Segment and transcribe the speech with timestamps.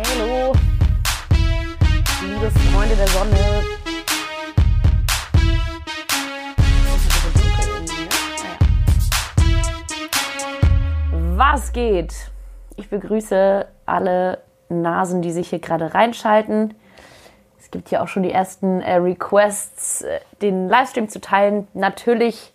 [0.00, 0.52] Hallo,
[2.22, 3.64] liebe Freunde der Sonne.
[11.36, 12.14] Was geht?
[12.76, 16.74] Ich begrüße alle Nasen, die sich hier gerade reinschalten.
[17.58, 21.66] Es gibt hier auch schon die ersten äh, Requests, äh, den Livestream zu teilen.
[21.74, 22.52] Natürlich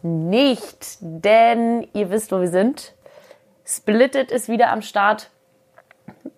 [0.00, 2.94] nicht, denn ihr wisst, wo wir sind.
[3.66, 5.30] Splitted ist wieder am Start.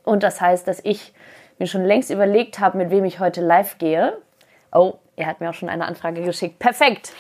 [0.05, 1.13] Und das heißt, dass ich
[1.59, 4.17] mir schon längst überlegt habe, mit wem ich heute live gehe.
[4.73, 6.59] Oh, er hat mir auch schon eine Anfrage geschickt.
[6.59, 7.13] Perfekt.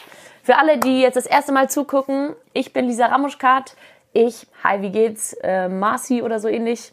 [0.42, 3.76] Für alle, die jetzt das erste Mal zugucken, ich bin Lisa Ramuschkat.
[4.12, 5.34] Ich, hi, wie geht's?
[5.42, 6.92] Äh, Marci oder so ähnlich.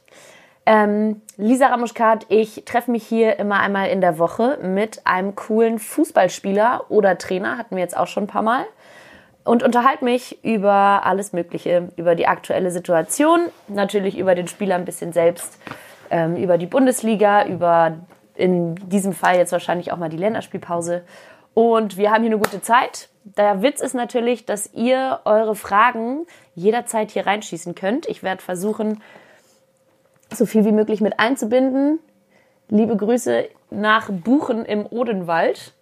[0.66, 5.80] Ähm, Lisa Ramuschkat, ich treffe mich hier immer einmal in der Woche mit einem coolen
[5.80, 8.66] Fußballspieler oder Trainer, hatten wir jetzt auch schon ein paar Mal
[9.48, 14.86] und unterhalte mich über alles Mögliche, über die aktuelle Situation, natürlich über den Spieler ein
[14.86, 15.58] bisschen selbst,
[16.10, 17.98] ähm, über die Bundesliga, über
[18.36, 21.04] in diesem Fall jetzt wahrscheinlich auch mal die Länderspielpause.
[21.54, 23.10] Und wir haben hier eine gute Zeit.
[23.24, 28.05] Der Witz ist natürlich, dass ihr eure Fragen jederzeit hier reinschießen könnt.
[28.08, 29.02] Ich werde versuchen,
[30.32, 31.99] so viel wie möglich mit einzubinden.
[32.70, 35.74] Liebe Grüße nach Buchen im Odenwald.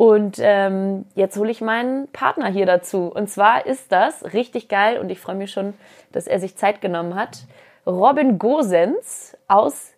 [0.00, 3.12] Und ähm, jetzt hole ich meinen Partner hier dazu.
[3.14, 5.74] Und zwar ist das richtig geil und ich freue mich schon,
[6.10, 7.40] dass er sich Zeit genommen hat.
[7.86, 9.92] Robin Gosens aus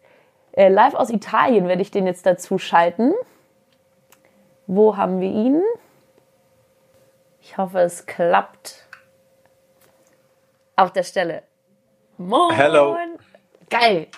[0.55, 3.13] äh, live aus Italien werde ich den jetzt dazu schalten.
[4.67, 5.63] Wo haben wir ihn?
[7.41, 8.89] Ich hoffe, es klappt.
[10.75, 11.45] Auf der Stelle.
[12.19, 12.57] Moin.
[12.57, 12.97] Hello.
[13.71, 14.09] Geil.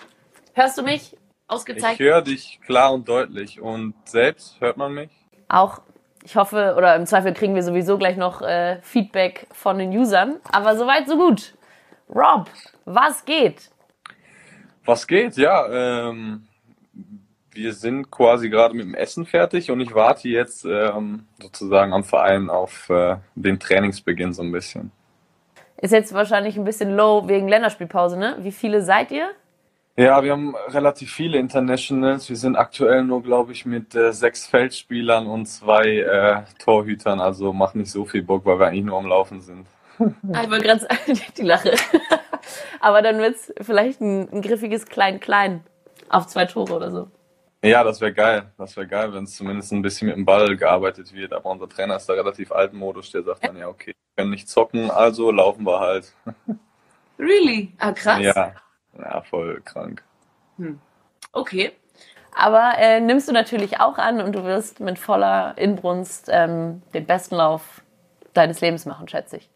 [0.55, 1.15] Hörst du mich?
[1.47, 2.01] Ausgezeichnet.
[2.01, 3.61] Ich höre dich klar und deutlich.
[3.61, 5.24] Und selbst hört man mich?
[5.55, 5.81] Auch,
[6.25, 10.37] ich hoffe, oder im Zweifel kriegen wir sowieso gleich noch äh, Feedback von den Usern.
[10.53, 11.55] Aber soweit, so gut.
[12.09, 12.49] Rob,
[12.85, 13.71] was geht?
[14.85, 15.37] Was geht?
[15.37, 16.47] Ja, ähm,
[17.53, 22.05] wir sind quasi gerade mit dem Essen fertig und ich warte jetzt ähm, sozusagen am
[22.05, 24.91] Verein auf äh, den Trainingsbeginn so ein bisschen.
[25.77, 28.37] Ist jetzt wahrscheinlich ein bisschen low wegen Länderspielpause, ne?
[28.41, 29.31] Wie viele seid ihr?
[29.97, 32.29] Ja, wir haben relativ viele Internationals.
[32.29, 37.21] Wir sind aktuell nur, glaube ich, mit äh, sechs Feldspielern und zwei äh, Torhütern.
[37.21, 39.69] Also macht nicht so viel Bock, weil wir eigentlich nur am Laufen sind.
[40.01, 40.89] Ah, ich wollte gerade
[41.39, 41.75] die Lache.
[42.81, 45.63] Aber dann wird es vielleicht ein, ein griffiges Klein-Klein
[46.09, 47.09] auf zwei Tore oder so.
[47.63, 48.51] Ja, das wäre geil.
[48.59, 51.33] Das wäre geil, wenn es zumindest ein bisschen mit dem Ball gearbeitet wird.
[51.33, 53.13] Aber unser Trainer ist da relativ altmodisch.
[53.13, 56.13] Der sagt dann, ja, okay, wir können nicht zocken, also laufen wir halt.
[57.17, 57.73] Really?
[57.79, 58.21] Ah, krass.
[58.21, 58.55] Ja,
[58.99, 60.03] ja, voll krank.
[60.57, 60.81] Hm.
[61.33, 61.73] Okay.
[62.37, 67.07] Aber äh, nimmst du natürlich auch an und du wirst mit voller Inbrunst ähm, den
[67.07, 67.83] besten Lauf
[68.33, 69.51] deines Lebens machen, schätze ich.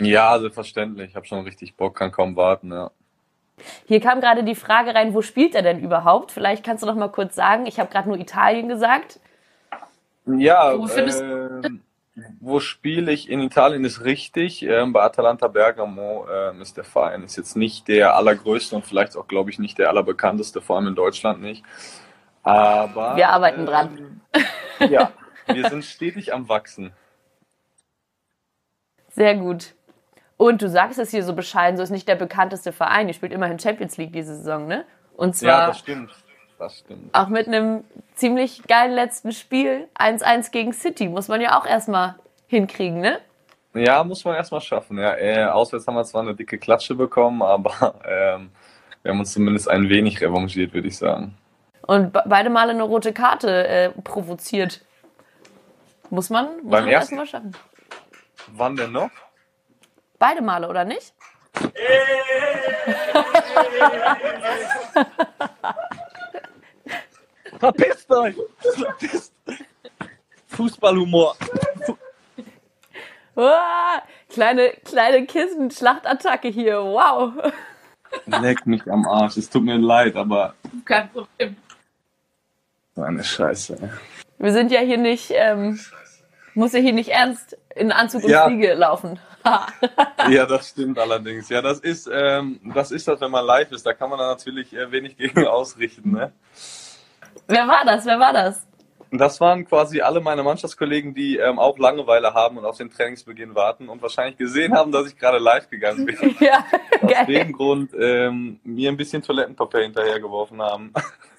[0.00, 1.10] Ja, selbstverständlich.
[1.10, 2.90] Ich habe schon richtig Bock, kann kaum warten, ja.
[3.86, 6.32] Hier kam gerade die Frage rein, wo spielt er denn überhaupt?
[6.32, 7.66] Vielleicht kannst du noch mal kurz sagen.
[7.66, 9.20] Ich habe gerade nur Italien gesagt.
[10.26, 11.70] Ja, wo findest äh,
[12.44, 13.30] wo spiele ich?
[13.30, 14.64] In Italien ist richtig.
[14.64, 17.22] Ähm, bei Atalanta Bergamo ähm, ist der Verein.
[17.22, 20.88] Ist jetzt nicht der allergrößte und vielleicht auch, glaube ich, nicht der allerbekannteste, vor allem
[20.88, 21.64] in Deutschland nicht.
[22.42, 23.14] Aber.
[23.14, 24.20] Wir arbeiten ähm, dran.
[24.90, 25.12] Ja,
[25.46, 26.92] wir sind stetig am Wachsen.
[29.10, 29.74] Sehr gut.
[30.36, 33.06] Und du sagst es hier so bescheiden, so ist nicht der bekannteste Verein.
[33.06, 34.84] Ihr spielt immerhin Champions League diese Saison, ne?
[35.16, 35.60] Und zwar.
[35.60, 36.10] Ja, das stimmt.
[36.58, 37.14] Das stimmt.
[37.14, 37.84] Auch mit einem
[38.16, 39.86] ziemlich geilen letzten Spiel.
[39.96, 41.08] 1-1 gegen City.
[41.08, 42.16] Muss man ja auch erstmal
[42.52, 43.18] hinkriegen, ne?
[43.74, 44.98] Ja, muss man erstmal schaffen.
[44.98, 48.50] Ja, äh, auswärts haben wir zwar eine dicke Klatsche bekommen, aber ähm,
[49.02, 51.36] wir haben uns zumindest ein wenig revanchiert, würde ich sagen.
[51.86, 54.84] Und beide Male eine rote Karte äh, provoziert.
[56.10, 57.52] Muss man, muss Beim man erstmal schaffen.
[58.48, 59.10] Wann denn noch?
[60.18, 61.14] Beide Male, oder nicht?
[67.58, 68.36] Verpisst euch!
[68.60, 69.32] Verpisst.
[70.48, 71.36] Fußballhumor.
[73.44, 73.98] Oh,
[74.28, 77.32] kleine, kleine Kissenschlachtattacke hier, wow.
[78.26, 80.54] Leck mich am Arsch, es tut mir leid, aber.
[80.84, 81.56] Kein Problem.
[82.94, 83.90] So eine Scheiße.
[84.38, 85.80] Wir sind ja hier nicht, ähm,
[86.54, 88.46] muss ja hier nicht ernst in Anzug und ja.
[88.46, 89.18] Fliege laufen.
[90.30, 91.48] ja, das stimmt allerdings.
[91.48, 93.84] Ja, das ist, ähm, das ist das, wenn man live ist.
[93.84, 96.32] Da kann man dann natürlich äh, wenig gegen ausrichten, ne?
[97.48, 98.06] Wer war das?
[98.06, 98.64] Wer war das?
[99.14, 103.54] Das waren quasi alle meine Mannschaftskollegen, die ähm, auch Langeweile haben und auf den Trainingsbeginn
[103.54, 106.16] warten und wahrscheinlich gesehen haben, dass ich gerade live gegangen bin.
[106.40, 106.64] ja,
[107.02, 107.26] Aus geil.
[107.26, 110.94] dem Grund ähm, mir ein bisschen Toilettenpapier hinterhergeworfen haben.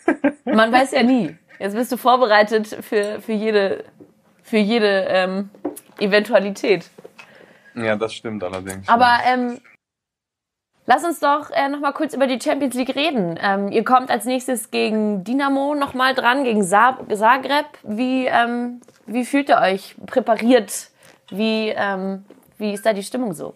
[0.46, 1.36] Man weiß ja nie.
[1.58, 3.86] Jetzt bist du vorbereitet für, für jede,
[4.44, 5.50] für jede ähm,
[5.98, 6.92] Eventualität.
[7.74, 8.88] Ja, das stimmt allerdings.
[8.88, 9.60] Aber ähm,
[10.86, 13.40] Lass uns doch äh, noch mal kurz über die Champions League reden.
[13.42, 17.66] Ähm, ihr kommt als nächstes gegen Dynamo noch mal dran, gegen Zagreb.
[17.84, 20.90] Wie, ähm, wie fühlt ihr euch präpariert?
[21.30, 22.26] Wie, ähm,
[22.58, 23.54] wie ist da die Stimmung so?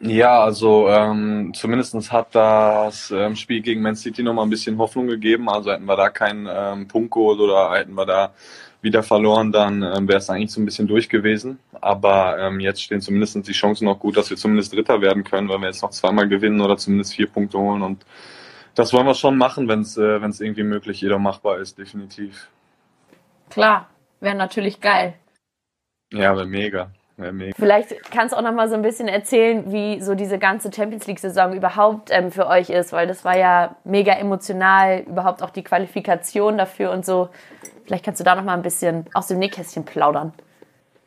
[0.00, 4.76] Ja, also ähm, zumindest hat das ähm, Spiel gegen Man City noch mal ein bisschen
[4.76, 5.48] Hoffnung gegeben.
[5.48, 8.32] Also hätten wir da keinen ähm, Punkt geholt oder hätten wir da
[8.82, 11.58] wieder verloren, dann ähm, wäre es eigentlich so ein bisschen durch gewesen.
[11.80, 15.48] Aber ähm, jetzt stehen zumindest die Chancen noch gut, dass wir zumindest Dritter werden können,
[15.48, 17.82] wenn wir jetzt noch zweimal gewinnen oder zumindest vier Punkte holen.
[17.82, 18.04] Und
[18.74, 22.48] das wollen wir schon machen, wenn es äh, wenn's irgendwie möglich jeder machbar ist, definitiv.
[23.50, 23.88] Klar,
[24.20, 25.14] wäre natürlich geil.
[26.12, 26.90] Ja, wäre mega.
[27.16, 27.54] Wär mega.
[27.58, 31.06] Vielleicht kannst du auch noch mal so ein bisschen erzählen, wie so diese ganze Champions
[31.06, 35.64] League-Saison überhaupt ähm, für euch ist, weil das war ja mega emotional, überhaupt auch die
[35.64, 37.30] Qualifikation dafür und so.
[37.86, 40.32] Vielleicht kannst du da noch mal ein bisschen aus dem Nähkästchen plaudern.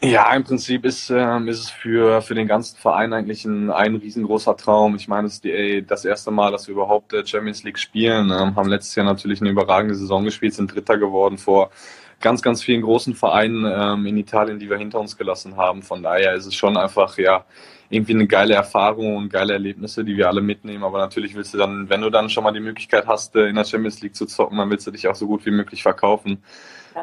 [0.01, 3.95] Ja, im Prinzip ist, ähm, ist es für, für den ganzen Verein eigentlich ein, ein
[3.95, 4.95] riesengroßer Traum.
[4.95, 8.31] Ich meine, es ist die, das erste Mal, dass wir überhaupt äh, Champions League spielen.
[8.31, 11.69] Ähm, haben letztes Jahr natürlich eine überragende Saison gespielt, sind Dritter geworden vor
[12.19, 15.81] ganz, ganz vielen großen Vereinen ähm, in Italien, die wir hinter uns gelassen haben.
[15.83, 17.45] Von daher ist es schon einfach, ja,
[17.89, 20.83] irgendwie eine geile Erfahrung und geile Erlebnisse, die wir alle mitnehmen.
[20.83, 23.55] Aber natürlich willst du dann, wenn du dann schon mal die Möglichkeit hast, äh, in
[23.55, 26.43] der Champions League zu zocken, dann willst du dich auch so gut wie möglich verkaufen.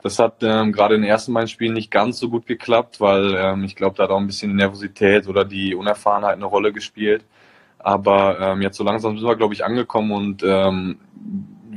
[0.02, 3.34] Das hat ähm, gerade in den ersten beiden Spielen nicht ganz so gut geklappt, weil
[3.36, 6.72] ähm, ich glaube, da hat auch ein bisschen die Nervosität oder die Unerfahrenheit eine Rolle
[6.72, 7.24] gespielt.
[7.78, 10.98] Aber ähm, jetzt so langsam sind wir, glaube ich, angekommen und ähm,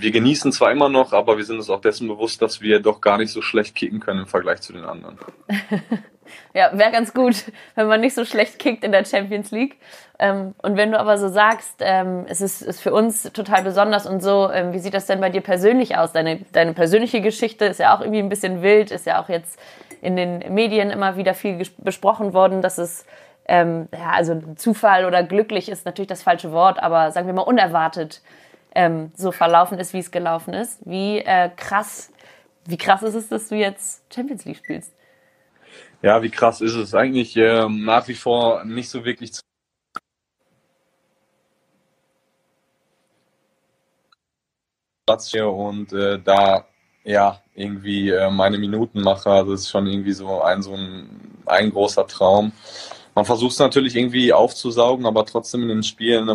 [0.01, 3.01] wir genießen zwar immer noch, aber wir sind uns auch dessen bewusst, dass wir doch
[3.01, 5.17] gar nicht so schlecht kicken können im Vergleich zu den anderen.
[6.53, 9.77] ja, wäre ganz gut, wenn man nicht so schlecht kickt in der Champions League.
[10.17, 14.05] Ähm, und wenn du aber so sagst, ähm, es ist, ist für uns total besonders
[14.05, 16.11] und so, ähm, wie sieht das denn bei dir persönlich aus?
[16.11, 19.59] Deine, deine persönliche Geschichte ist ja auch irgendwie ein bisschen wild, ist ja auch jetzt
[20.01, 23.05] in den Medien immer wieder viel besprochen worden, dass es
[23.47, 27.41] ähm, ja, also Zufall oder glücklich ist natürlich das falsche Wort, aber sagen wir mal
[27.41, 28.21] unerwartet
[28.75, 30.79] ähm, so verlaufen ist, wie es gelaufen ist.
[30.85, 32.11] Wie äh, krass,
[32.65, 34.93] wie krass ist es, dass du jetzt Champions League spielst?
[36.01, 39.41] Ja, wie krass ist es eigentlich ähm, nach wie vor nicht so wirklich zu
[45.47, 46.65] und äh, da
[47.03, 49.29] ja irgendwie äh, meine Minuten mache.
[49.31, 52.51] Also das ist schon irgendwie so ein so ein, ein großer Traum.
[53.15, 56.29] Man versucht es natürlich irgendwie aufzusaugen, aber trotzdem in den Spielen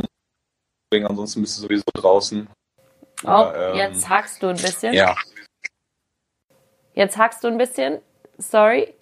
[1.03, 2.49] ansonsten bist du sowieso draußen.
[3.25, 4.93] Oh, ja, ähm, jetzt hackst du ein bisschen.
[4.93, 5.17] Ja.
[6.95, 8.01] Jetzt hackst du ein bisschen.
[8.39, 8.95] Sorry.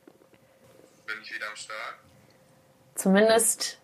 [1.07, 1.95] Bin ich wieder am Start?
[2.95, 3.79] Zumindest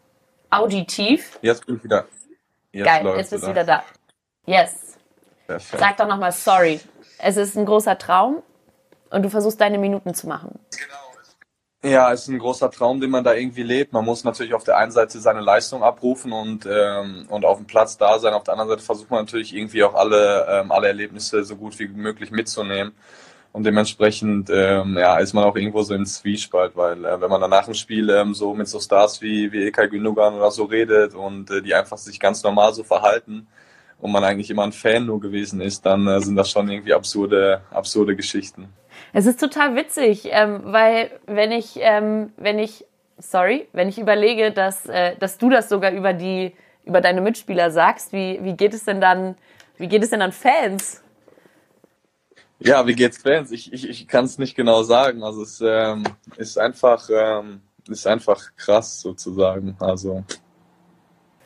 [0.51, 1.39] auditiv.
[1.43, 2.07] Jetzt bin ich wieder.
[2.73, 3.85] Jetzt Geil, jetzt bist du wieder da.
[4.47, 4.97] Yes.
[5.47, 5.81] Perfekt.
[5.81, 6.81] Sag doch nochmal sorry.
[7.19, 8.43] Es ist ein großer Traum
[9.11, 10.59] und du versuchst deine Minuten zu machen.
[10.71, 11.08] Genau.
[11.85, 13.93] Ja, es ist ein großer Traum, den man da irgendwie lebt.
[13.93, 17.67] Man muss natürlich auf der einen Seite seine Leistung abrufen und, ähm, und auf dem
[17.69, 18.35] Platz da sein.
[18.35, 21.79] Auf der anderen Seite versucht man natürlich irgendwie auch alle, ähm, alle Erlebnisse so gut
[21.79, 22.95] wie möglich mitzunehmen.
[23.53, 27.41] Und dementsprechend ähm, ja, ist man auch irgendwo so im Zwiespalt, weil äh, wenn man
[27.41, 30.65] dann nach dem Spiel ähm, so mit so Stars wie, wie Ilkay Gündogan oder so
[30.65, 33.47] redet und äh, die einfach sich ganz normal so verhalten
[34.01, 36.95] und man eigentlich immer ein Fan nur gewesen ist, dann äh, sind das schon irgendwie
[36.95, 38.69] absurde, absurde Geschichten.
[39.13, 42.85] Es ist total witzig, ähm, weil wenn ich, ähm, wenn ich,
[43.19, 46.55] sorry, wenn ich überlege, dass, äh, dass du das sogar über die,
[46.85, 49.37] über deine Mitspieler sagst, wie, wie geht es denn dann,
[49.77, 51.03] wie geht es denn an Fans?
[52.61, 53.53] Ja, wie geht's Fans?
[53.53, 55.23] Ich, ich, ich kann es nicht genau sagen.
[55.23, 56.05] Also es ähm,
[56.37, 59.77] ist einfach, ähm, ist einfach krass sozusagen.
[59.79, 60.25] Also.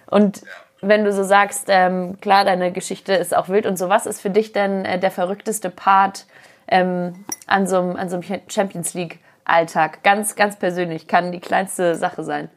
[0.06, 0.42] Und
[0.80, 4.20] wenn du so sagst, ähm, klar, deine Geschichte ist auch wild und so, was ist
[4.20, 6.26] für dich denn äh, der verrückteste Part
[6.72, 10.02] ähm, an, so einem, an so einem Champions League-Alltag?
[10.02, 12.48] Ganz, ganz persönlich, kann die kleinste Sache sein.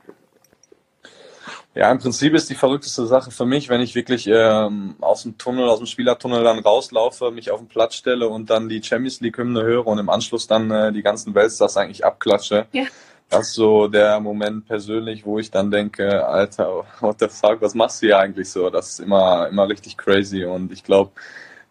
[1.76, 5.38] Ja, im Prinzip ist die verrückteste Sache für mich, wenn ich wirklich ähm, aus dem
[5.38, 9.20] Tunnel, aus dem Spielertunnel dann rauslaufe, mich auf den Platz stelle und dann die Champions
[9.20, 12.68] League-Hymne höre und im Anschluss dann äh, die ganzen Weltstars eigentlich abklatsche.
[12.72, 12.86] Ja.
[13.30, 17.74] Das ist so der Moment persönlich, wo ich dann denke, Alter, what the fuck, was
[17.76, 18.70] machst du hier eigentlich so?
[18.70, 21.12] Das ist immer, immer richtig crazy und ich glaube,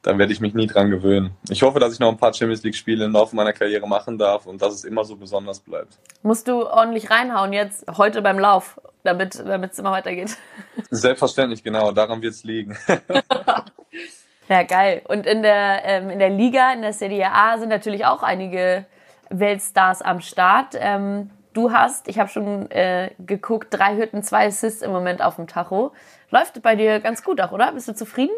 [0.05, 1.31] da werde ich mich nie dran gewöhnen.
[1.49, 4.19] Ich hoffe, dass ich noch ein paar Champions League Spiele im Laufe meiner Karriere machen
[4.19, 5.99] darf und dass es immer so besonders bleibt.
[6.23, 10.37] Musst du ordentlich reinhauen jetzt heute beim Lauf, damit es immer weitergeht.
[10.91, 12.77] Selbstverständlich, genau, daran wird es liegen.
[14.49, 15.01] ja, geil.
[15.09, 18.85] Und in der, ähm, in der Liga, in der Serie A sind natürlich auch einige
[19.31, 20.75] Weltstars am Start.
[20.79, 25.37] Ähm, du hast, ich habe schon äh, geguckt, drei Hütten, zwei Assists im Moment auf
[25.37, 25.93] dem Tacho.
[26.31, 27.73] Läuft bei dir ganz gut auch, oder?
[27.73, 28.35] Bist du zufrieden?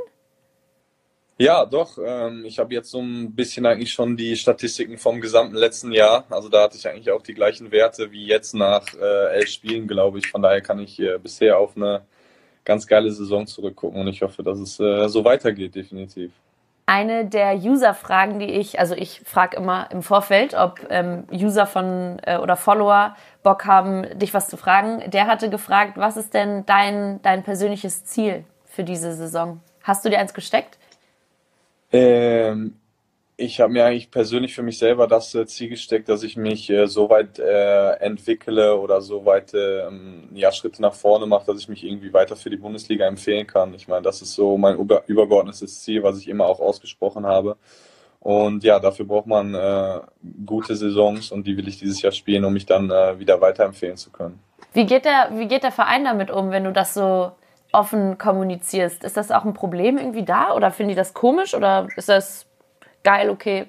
[1.39, 1.99] Ja, doch.
[2.03, 6.25] Ähm, ich habe jetzt so ein bisschen eigentlich schon die Statistiken vom gesamten letzten Jahr.
[6.31, 9.87] Also da hatte ich eigentlich auch die gleichen Werte wie jetzt nach äh, elf Spielen,
[9.87, 10.29] glaube ich.
[10.29, 12.03] Von daher kann ich äh, bisher auf eine
[12.65, 16.33] ganz geile Saison zurückgucken und ich hoffe, dass es äh, so weitergeht, definitiv.
[16.87, 22.19] Eine der User-Fragen, die ich, also ich frage immer im Vorfeld, ob ähm, User von
[22.25, 25.03] äh, oder Follower Bock haben, dich was zu fragen.
[25.11, 29.61] Der hatte gefragt, was ist denn dein, dein persönliches Ziel für diese Saison?
[29.83, 30.79] Hast du dir eins gesteckt?
[31.93, 32.77] Ähm,
[33.39, 36.71] ich habe mir eigentlich persönlich für mich selber das äh, Ziel gesteckt, dass ich mich
[36.71, 41.61] äh, so weit äh, entwickle oder so weit ähm, ja, Schritte nach vorne mache, dass
[41.61, 43.75] ich mich irgendwie weiter für die Bundesliga empfehlen kann.
[43.75, 47.57] Ich meine, das ist so mein über übergeordnetes Ziel, was ich immer auch ausgesprochen habe.
[48.21, 50.01] Und ja, dafür braucht man äh,
[50.47, 53.97] gute Saisons und die will ich dieses Jahr spielen, um mich dann äh, wieder weiterempfehlen
[53.97, 54.41] zu können.
[54.73, 57.33] Wie geht, der, wie geht der Verein damit um, wenn du das so
[57.77, 59.05] offen kommunizierst?
[59.05, 62.47] Ist das auch ein Problem irgendwie da oder finden die das komisch oder ist das
[63.05, 63.67] geil, okay,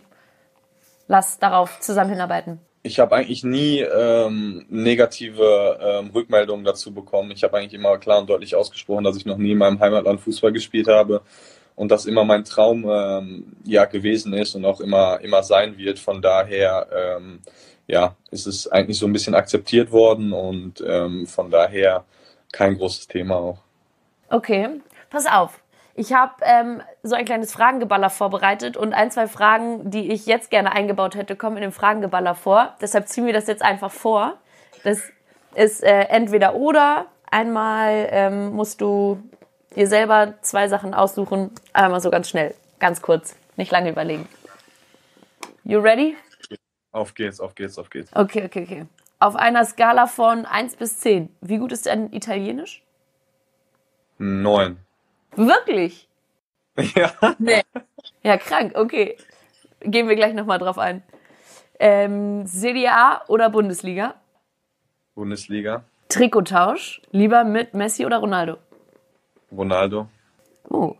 [1.08, 2.60] lass darauf zusammen hinarbeiten?
[2.84, 7.32] Ich habe eigentlich nie ähm, negative ähm, Rückmeldungen dazu bekommen.
[7.32, 10.22] Ich habe eigentlich immer klar und deutlich ausgesprochen, dass ich noch nie in meinem Heimatland
[10.22, 11.22] Fußball gespielt habe
[11.76, 16.00] und das immer mein Traum ähm, ja gewesen ist und auch immer immer sein wird.
[16.00, 17.42] Von daher ähm,
[17.88, 22.06] ja ist es eigentlich so ein bisschen akzeptiert worden und ähm, von daher
[22.54, 23.67] kein großes Thema auch.
[24.29, 25.60] Okay, pass auf.
[26.00, 30.51] Ich habe ähm, so ein kleines Fragengeballer vorbereitet und ein, zwei Fragen, die ich jetzt
[30.51, 32.75] gerne eingebaut hätte, kommen in dem Fragengeballer vor.
[32.81, 34.38] Deshalb ziehen wir das jetzt einfach vor.
[34.84, 35.01] Das
[35.55, 37.07] ist äh, entweder oder.
[37.29, 39.22] Einmal ähm, musst du
[39.75, 41.51] dir selber zwei Sachen aussuchen.
[41.74, 44.27] Einmal so ganz schnell, ganz kurz, nicht lange überlegen.
[45.63, 46.15] You ready?
[46.91, 48.15] Auf geht's, auf geht's, auf geht's.
[48.15, 48.86] Okay, okay, okay.
[49.19, 52.84] Auf einer Skala von 1 bis 10, wie gut ist dein Italienisch?
[54.18, 54.78] 9.
[55.36, 56.08] Wirklich?
[56.96, 57.12] Ja.
[57.40, 57.64] Nee.
[58.22, 59.18] Ja, krank, okay.
[59.80, 61.02] Gehen wir gleich nochmal drauf ein.
[61.80, 64.14] Ähm, Serie A oder Bundesliga?
[65.16, 65.86] Bundesliga.
[66.10, 68.58] Trikottausch, lieber mit Messi oder Ronaldo?
[69.52, 70.08] Ronaldo.
[70.70, 70.94] Oh.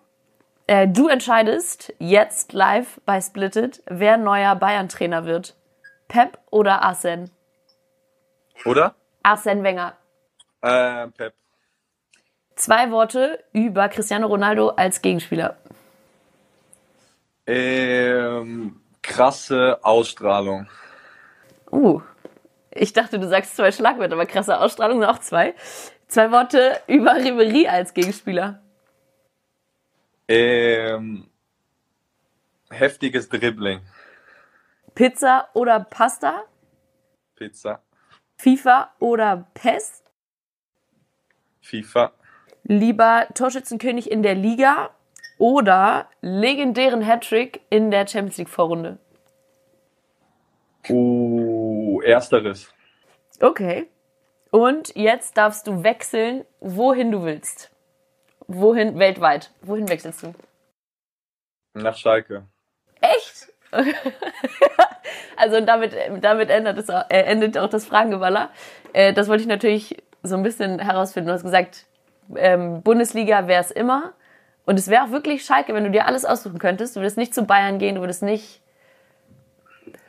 [0.66, 5.56] Äh, du entscheidest jetzt live bei Splitted, wer neuer Bayern-Trainer wird.
[6.08, 7.30] Pep oder Arsene?
[8.66, 8.96] Oder?
[9.24, 9.96] Arsene Wenger.
[10.62, 11.34] Äh, Pep.
[12.58, 15.58] Zwei Worte über Cristiano Ronaldo als Gegenspieler.
[17.46, 20.68] Ähm, krasse Ausstrahlung.
[21.72, 22.02] Uh,
[22.72, 25.54] ich dachte, du sagst zwei Schlagwörter, aber krasse Ausstrahlung sind auch zwei.
[26.08, 28.60] Zwei Worte über Ribery als Gegenspieler.
[30.28, 31.30] Ähm,
[32.72, 33.82] heftiges Dribbling.
[34.96, 36.44] Pizza oder Pasta?
[37.36, 37.84] Pizza.
[38.38, 40.04] FIFA oder PES?
[41.62, 42.14] FIFA
[42.68, 44.90] lieber Torschützenkönig in der Liga
[45.38, 48.98] oder legendären Hattrick in der Champions League Vorrunde?
[50.90, 52.74] Uh, ersteres.
[53.42, 53.88] Okay.
[54.52, 57.72] Und jetzt darfst du wechseln, wohin du willst.
[58.48, 59.52] Wohin weltweit?
[59.62, 60.34] Wohin wechselst du?
[61.74, 62.46] Nach Schalke.
[63.02, 63.54] Echt?
[65.36, 68.50] also damit, damit endet, es, äh, endet auch das Fragengeballer.
[68.94, 71.28] Äh, das wollte ich natürlich so ein bisschen herausfinden.
[71.28, 71.86] Du hast gesagt,
[72.36, 74.14] ähm, Bundesliga wäre es immer.
[74.66, 76.96] Und es wäre auch wirklich Schalke, wenn du dir alles aussuchen könntest.
[76.96, 78.62] Du würdest nicht zu Bayern gehen, du würdest nicht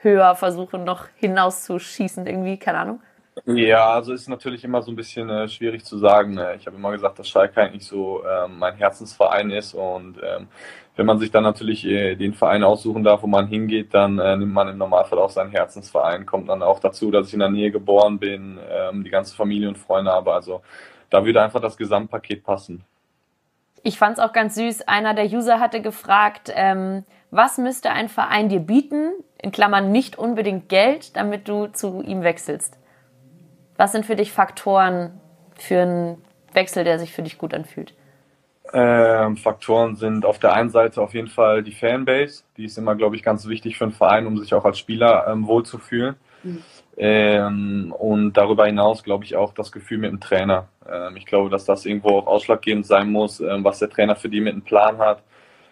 [0.02, 3.00] höher versuchen, noch hinauszuschießen, irgendwie, keine Ahnung.
[3.46, 6.34] Ja, also ist natürlich immer so ein bisschen äh, schwierig zu sagen.
[6.34, 6.56] Ne?
[6.58, 10.48] Ich habe immer gesagt, dass Schalke eigentlich so ähm, mein Herzensverein ist und ähm,
[10.96, 14.36] wenn man sich dann natürlich äh, den Verein aussuchen darf, wo man hingeht, dann äh,
[14.36, 16.26] nimmt man im Normalfall auch seinen Herzensverein.
[16.26, 19.68] Kommt dann auch dazu, dass ich in der Nähe geboren bin, ähm, die ganze Familie
[19.68, 20.32] und Freunde habe.
[20.32, 20.62] Also
[21.10, 22.84] da würde einfach das Gesamtpaket passen.
[23.82, 24.88] Ich fand es auch ganz süß.
[24.88, 30.18] Einer der User hatte gefragt, ähm, was müsste ein Verein dir bieten, in Klammern nicht
[30.18, 32.76] unbedingt Geld, damit du zu ihm wechselst?
[33.76, 35.20] Was sind für dich Faktoren
[35.54, 37.94] für einen Wechsel, der sich für dich gut anfühlt?
[38.72, 42.42] Ähm, Faktoren sind auf der einen Seite auf jeden Fall die Fanbase.
[42.56, 45.26] Die ist immer, glaube ich, ganz wichtig für einen Verein, um sich auch als Spieler
[45.28, 46.16] ähm, wohlzufühlen.
[46.42, 46.62] Mhm.
[46.96, 50.66] Ähm, und darüber hinaus glaube ich auch das Gefühl mit dem Trainer.
[50.90, 54.28] Ähm, ich glaube, dass das irgendwo auch ausschlaggebend sein muss, ähm, was der Trainer für
[54.28, 55.22] die mit einem Plan hat,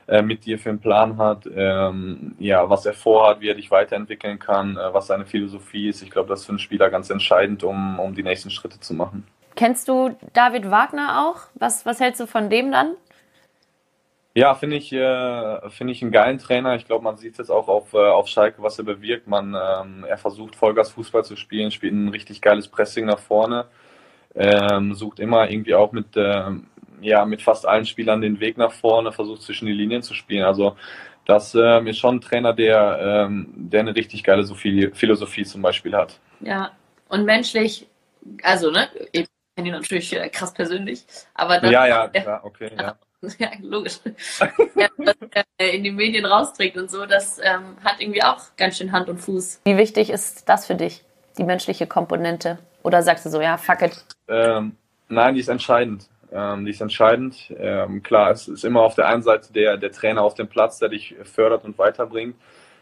[0.06, 3.72] äh, mit dir für einen Plan hat, ähm, ja, was er vorhat, wie er dich
[3.72, 6.02] weiterentwickeln kann, äh, was seine Philosophie ist.
[6.02, 8.94] Ich glaube, das ist für einen Spieler ganz entscheidend, um, um die nächsten Schritte zu
[8.94, 9.26] machen.
[9.56, 11.40] Kennst du David Wagner auch?
[11.54, 12.92] Was, was hältst du von dem dann?
[14.34, 16.76] Ja, finde ich, äh, finde ich einen geilen Trainer.
[16.76, 19.26] Ich glaube, man sieht jetzt auch auf, äh, auf Schalke, was er bewirkt.
[19.26, 23.64] Man, ähm, er versucht Vollgas Fußball zu spielen, spielt ein richtig geiles Pressing nach vorne,
[24.34, 26.66] ähm, sucht immer irgendwie auch mit, ähm,
[27.00, 30.44] ja, mit fast allen Spielern den Weg nach vorne, versucht zwischen die Linien zu spielen.
[30.44, 30.76] Also
[31.24, 35.96] das ähm, ist schon ein Trainer, der, ähm, der eine richtig geile Philosophie zum Beispiel
[35.96, 36.20] hat.
[36.40, 36.72] Ja,
[37.08, 37.86] und menschlich,
[38.42, 38.88] also ne,
[39.56, 41.04] kenne ihn natürlich äh, krass persönlich.
[41.34, 42.96] Aber das, ja, ja, ja, okay, ja.
[43.38, 43.98] ja, logisch.
[44.76, 45.14] ja, was
[45.58, 49.08] er in die Medien rausträgt und so, das ähm, hat irgendwie auch ganz schön Hand
[49.08, 49.62] und Fuß.
[49.64, 51.02] Wie wichtig ist das für dich,
[51.38, 52.58] die menschliche Komponente?
[52.82, 54.04] Oder sagst du so, ja, fuck it?
[54.28, 54.76] Ähm,
[55.08, 56.08] nein, die ist entscheidend.
[56.30, 57.52] Ähm, die ist entscheidend.
[57.58, 60.78] Ähm, klar, es ist immer auf der einen Seite der, der Trainer auf dem Platz,
[60.78, 62.36] der dich fördert und weiterbringt.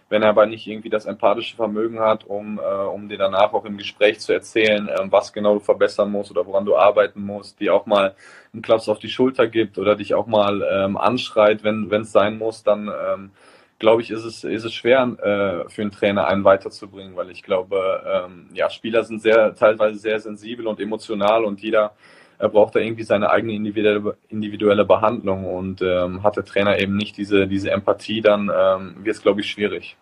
[0.09, 3.65] Wenn er aber nicht irgendwie das empathische Vermögen hat, um, äh, um dir danach auch
[3.65, 7.59] im Gespräch zu erzählen, äh, was genau du verbessern musst oder woran du arbeiten musst,
[7.61, 8.15] die auch mal
[8.53, 12.39] einen Klaps auf die Schulter gibt oder dich auch mal ähm, anschreit, wenn es sein
[12.39, 13.31] muss, dann ähm,
[13.79, 17.43] glaube ich, ist es, ist es schwer äh, für einen Trainer, einen weiterzubringen, weil ich
[17.43, 21.93] glaube, ähm, ja, Spieler sind sehr teilweise sehr sensibel und emotional und jeder
[22.38, 27.17] er braucht da irgendwie seine eigene individuelle, Behandlung und ähm, hat der Trainer eben nicht
[27.17, 29.97] diese, diese Empathie, dann ähm, wird es, glaube ich, schwierig.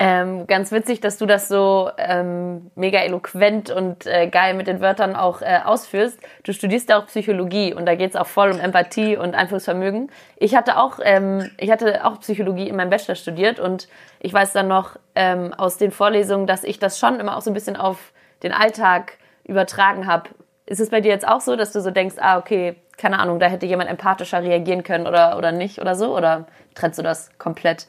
[0.00, 4.80] Ähm, ganz witzig, dass du das so ähm, mega eloquent und äh, geil mit den
[4.80, 6.20] Wörtern auch äh, ausführst.
[6.44, 10.12] Du studierst ja auch Psychologie und da geht es auch voll um Empathie und Einflussvermögen.
[10.36, 13.88] Ich hatte auch, ähm, ich hatte auch Psychologie in meinem Bachelor studiert und
[14.20, 17.50] ich weiß dann noch ähm, aus den Vorlesungen, dass ich das schon immer auch so
[17.50, 18.12] ein bisschen auf
[18.44, 20.30] den Alltag übertragen habe.
[20.68, 23.40] Ist es bei dir jetzt auch so, dass du so denkst, ah, okay, keine Ahnung,
[23.40, 26.14] da hätte jemand empathischer reagieren können oder, oder nicht oder so?
[26.14, 27.86] Oder trennst du das komplett?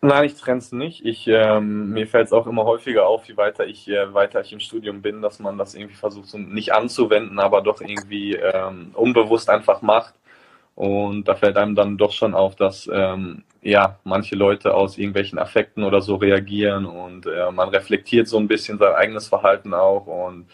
[0.00, 1.06] Nein, ich trenne es nicht.
[1.06, 4.52] Ich, ähm, mir fällt es auch immer häufiger auf, je weiter ich, äh, weiter ich
[4.52, 8.90] im Studium bin, dass man das irgendwie versucht, so nicht anzuwenden, aber doch irgendwie ähm,
[8.94, 10.14] unbewusst einfach macht.
[10.74, 15.38] Und da fällt einem dann doch schon auf, dass ähm, ja manche Leute aus irgendwelchen
[15.38, 20.06] Affekten oder so reagieren und äh, man reflektiert so ein bisschen sein eigenes Verhalten auch
[20.06, 20.48] und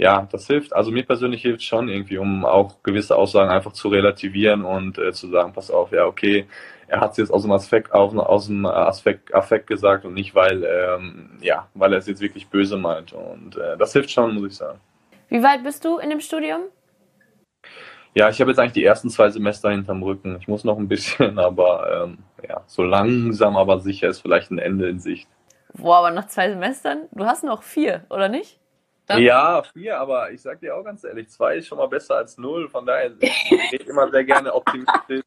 [0.00, 0.72] ja, das hilft.
[0.72, 5.12] Also mir persönlich hilft schon irgendwie, um auch gewisse Aussagen einfach zu relativieren und äh,
[5.12, 6.46] zu sagen, pass auf, ja, okay,
[6.88, 10.34] er hat es jetzt aus dem Aspekt, aus, aus dem Aspekt, Affekt gesagt und nicht,
[10.34, 13.12] weil, ähm, ja, weil er es jetzt wirklich böse meint.
[13.12, 14.80] Und äh, das hilft schon, muss ich sagen.
[15.28, 16.62] Wie weit bist du in dem Studium?
[18.14, 20.38] Ja, ich habe jetzt eigentlich die ersten zwei Semester hinterm Rücken.
[20.40, 24.58] Ich muss noch ein bisschen, aber ähm, ja, so langsam, aber sicher ist vielleicht ein
[24.58, 25.28] Ende in Sicht.
[25.74, 28.59] Boah, aber nach zwei Semestern, du hast noch vier, oder nicht?
[29.10, 32.14] Dann ja, vier, aber ich sag dir auch ganz ehrlich, zwei ist schon mal besser
[32.14, 32.68] als null.
[32.68, 35.24] Von daher ich rede immer sehr gerne optimistisch.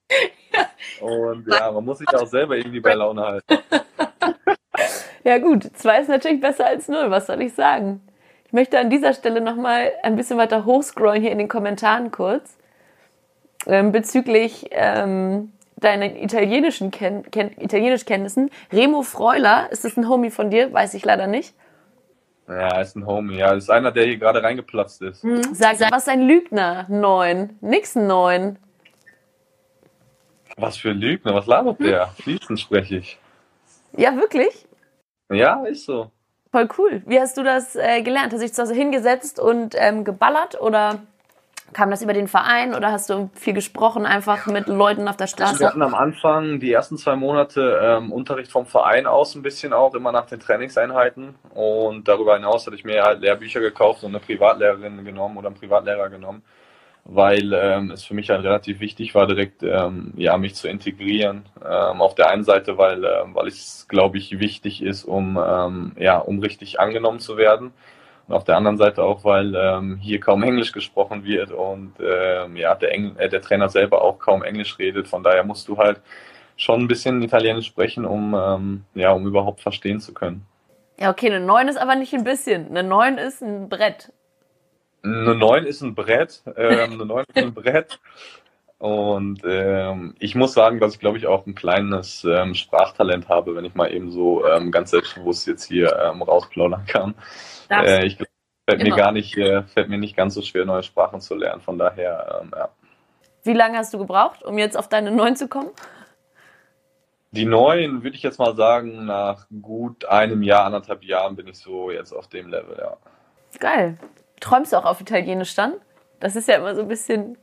[1.02, 3.58] Und ja, man muss sich auch selber irgendwie bei Laune halten.
[5.26, 8.02] Ja gut, zwei ist natürlich besser als null, was soll ich sagen?
[8.46, 12.58] Ich möchte an dieser Stelle nochmal ein bisschen weiter hochscrollen hier in den Kommentaren kurz.
[13.66, 18.52] Ähm, bezüglich ähm, deinen italienischen Ken Ken Italienischkenntnissen.
[18.74, 20.74] Remo Freuler, ist das ein Homie von dir?
[20.74, 21.56] Weiß ich leider nicht.
[22.48, 23.38] Ja, ist ein Homie.
[23.38, 25.24] Ja, ist einer, der hier gerade reingeplatzt ist.
[25.24, 25.54] Hm.
[25.54, 26.86] Sag, was ist ein Lügner?
[26.90, 27.58] Neun.
[27.62, 28.58] Nix ein Neun.
[30.58, 31.34] Was für ein Lügner?
[31.34, 31.86] Was labert hm.
[31.86, 32.08] der?
[32.08, 33.18] Fließend spreche ich.
[33.96, 34.68] Ja, wirklich?
[35.32, 36.12] Ja, ist so.
[36.52, 37.02] Voll cool.
[37.06, 38.34] Wie hast du das äh, gelernt?
[38.34, 41.02] Hast du dich zu Hause hingesetzt und ähm, geballert oder
[41.74, 45.28] Kam das über den Verein oder hast du viel gesprochen einfach mit Leuten auf der
[45.28, 45.60] Straße?
[45.60, 49.74] Wir hatten am Anfang die ersten zwei Monate ähm, Unterricht vom Verein aus ein bisschen
[49.74, 51.36] auch, immer nach den Trainingseinheiten.
[51.54, 55.58] Und darüber hinaus hatte ich mir halt Lehrbücher gekauft und eine Privatlehrerin genommen oder einen
[55.58, 56.44] Privatlehrer genommen,
[57.06, 61.46] weil ähm, es für mich halt relativ wichtig war, direkt ähm, ja, mich zu integrieren.
[61.64, 65.94] Ähm, auf der einen Seite, weil, ähm, weil es, glaube ich, wichtig ist, um, ähm,
[65.98, 67.74] ja, um richtig angenommen zu werden.
[68.28, 72.56] Und auf der anderen Seite auch, weil ähm, hier kaum Englisch gesprochen wird und ähm,
[72.56, 75.08] ja, der, Engl äh, der Trainer selber auch kaum Englisch redet.
[75.08, 76.00] Von daher musst du halt
[76.56, 80.46] schon ein bisschen Italienisch sprechen, um, ähm, ja, um überhaupt verstehen zu können.
[81.00, 82.70] Ja, okay, eine 9 ist aber nicht ein bisschen.
[82.70, 84.14] Eine 9 ist ein Brett.
[85.04, 86.44] Eine 9 ist ein Brett.
[86.56, 88.00] Ähm, eine 9 ist ein Brett.
[88.84, 93.56] Und ähm, ich muss sagen, dass ich, glaube ich, auch ein kleines ähm, Sprachtalent habe,
[93.56, 97.16] wenn ich mal eben so ähm, ganz selbstbewusst jetzt hier ähm, rausplaudern kann.
[97.70, 101.22] Äh, ich fällt mir gar nicht, äh, fällt mir nicht ganz so schwer, neue Sprachen
[101.22, 101.62] zu lernen.
[101.62, 102.70] Von daher, ähm, ja.
[103.44, 105.70] Wie lange hast du gebraucht, um jetzt auf deine neun zu kommen?
[107.32, 111.58] Die neun würde ich jetzt mal sagen, nach gut einem Jahr, anderthalb Jahren bin ich
[111.58, 112.98] so jetzt auf dem Level, ja.
[113.62, 113.98] Geil.
[114.42, 115.76] Träumst du auch auf Italienisch dann?
[116.20, 117.38] Das ist ja immer so ein bisschen.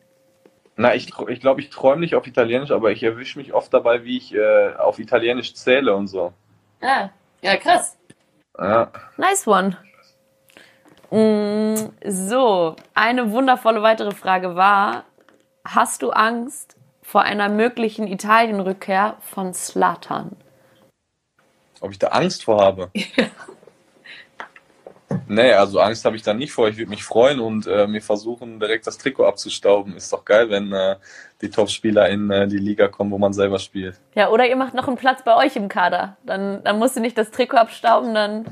[0.80, 4.02] Na, ich, ich glaube, ich träume nicht auf Italienisch, aber ich erwische mich oft dabei,
[4.04, 6.32] wie ich äh, auf Italienisch zähle und so.
[6.80, 7.10] Ah,
[7.42, 7.98] ja, krass.
[8.58, 8.90] Ja.
[9.18, 9.76] Nice one.
[11.10, 15.04] Mm, so, eine wundervolle weitere Frage war,
[15.66, 20.34] hast du Angst vor einer möglichen Italienrückkehr von Slatan?
[21.82, 22.90] Ob ich da Angst vor habe?
[25.28, 26.68] nee, also Angst habe ich da nicht vor.
[26.68, 29.96] Ich würde mich freuen und äh, mir versuchen, direkt das Trikot abzustauben.
[29.96, 30.96] Ist doch geil, wenn äh,
[31.40, 34.00] die Top-Spieler in äh, die Liga kommen, wo man selber spielt.
[34.14, 36.16] Ja, oder ihr macht noch einen Platz bei euch im Kader.
[36.24, 38.44] Dann, dann musst du nicht das Trikot abstauben, dann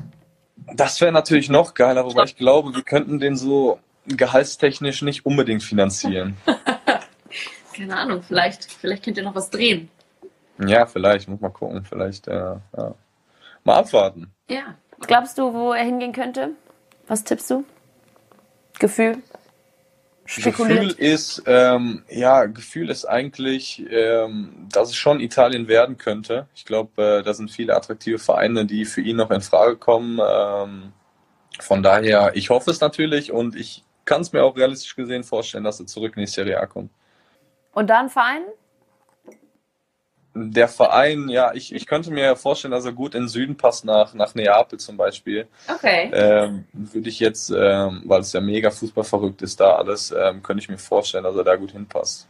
[0.73, 5.63] das wäre natürlich noch geiler, wobei ich glaube, wir könnten den so gehaltstechnisch nicht unbedingt
[5.63, 6.37] finanzieren.
[7.75, 9.89] Keine Ahnung, vielleicht, vielleicht könnt ihr noch was drehen.
[10.65, 12.93] Ja, vielleicht, muss mal gucken, vielleicht, äh, ja.
[13.63, 14.33] Mal abwarten.
[14.49, 14.75] Ja.
[15.07, 16.51] Glaubst du, wo er hingehen könnte?
[17.07, 17.63] Was tippst du?
[18.79, 19.21] Gefühl?
[20.25, 20.89] Spekuliert.
[20.89, 26.47] Gefühl ist, ähm, ja, Gefühl ist eigentlich, ähm, dass es schon Italien werden könnte.
[26.53, 30.19] Ich glaube, äh, da sind viele attraktive Vereine, die für ihn noch in Frage kommen.
[30.23, 30.93] Ähm,
[31.59, 35.63] von daher, ich hoffe es natürlich und ich kann es mir auch realistisch gesehen vorstellen,
[35.63, 36.91] dass er zurück in die Serie A kommt.
[37.73, 38.43] Und dann Verein?
[40.51, 43.85] Der Verein, ja, ich, ich könnte mir vorstellen, dass er gut in den Süden passt,
[43.85, 45.47] nach, nach Neapel zum Beispiel.
[45.67, 46.09] Okay.
[46.13, 50.61] Ähm, würde ich jetzt, ähm, weil es ja mega fußballverrückt ist, da alles, ähm, könnte
[50.61, 52.27] ich mir vorstellen, dass er da gut hinpasst.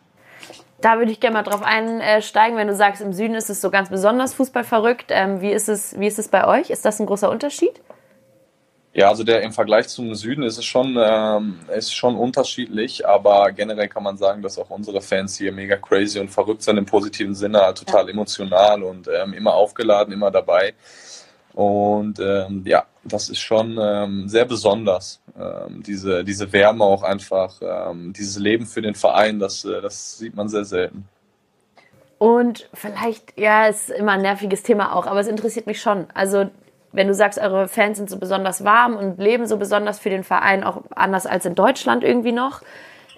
[0.82, 3.70] Da würde ich gerne mal drauf einsteigen, wenn du sagst, im Süden ist es so
[3.70, 5.08] ganz besonders fußballverrückt.
[5.10, 6.70] Ähm, wie, ist es, wie ist es bei euch?
[6.70, 7.82] Ist das ein großer Unterschied?
[9.00, 13.50] Ja, also der im Vergleich zum Süden ist es schon, ähm, ist schon unterschiedlich, aber
[13.54, 16.86] generell kann man sagen, dass auch unsere Fans hier mega crazy und verrückt sind im
[16.86, 18.12] positiven Sinne, halt total ja.
[18.12, 20.74] emotional und ähm, immer aufgeladen, immer dabei.
[21.54, 25.22] Und ähm, ja, das ist schon ähm, sehr besonders.
[25.40, 30.18] Ähm, diese, diese Wärme auch einfach, ähm, dieses Leben für den Verein, das, äh, das
[30.18, 31.08] sieht man sehr selten.
[32.18, 36.08] Und vielleicht, ja, ist immer ein nerviges Thema auch, aber es interessiert mich schon.
[36.14, 36.50] Also
[36.92, 40.24] wenn du sagst, eure Fans sind so besonders warm und leben so besonders für den
[40.24, 42.62] Verein, auch anders als in Deutschland irgendwie noch.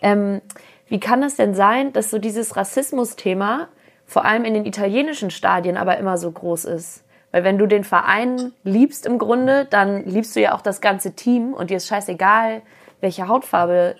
[0.01, 0.41] Ähm,
[0.88, 3.69] wie kann es denn sein, dass so dieses Rassismus-Thema
[4.05, 7.03] vor allem in den italienischen Stadien aber immer so groß ist?
[7.31, 11.13] Weil wenn du den Verein liebst im Grunde, dann liebst du ja auch das ganze
[11.13, 12.62] Team und dir ist scheißegal,
[12.99, 13.95] welche Hautfarbe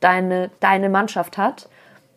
[0.00, 1.68] deine, deine Mannschaft hat.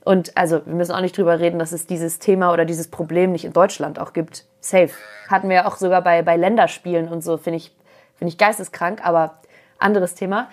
[0.04, 3.32] Und also, wir müssen auch nicht drüber reden, dass es dieses Thema oder dieses Problem
[3.32, 4.46] nicht in Deutschland auch gibt.
[4.66, 4.92] Safe.
[5.30, 7.72] Hatten wir auch sogar bei, bei Länderspielen und so, finde ich,
[8.16, 9.40] finde ich geisteskrank, aber
[9.78, 10.50] anderes Thema.